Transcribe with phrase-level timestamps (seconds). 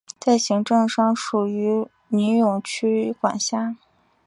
[0.19, 3.75] 在行政上属于尼永区管辖。